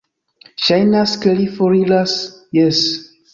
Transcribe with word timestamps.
Ŝajnas, 0.67 1.13
ke 1.25 1.33
li 1.41 1.45
foriras... 1.59 2.17
jes. 2.61 2.83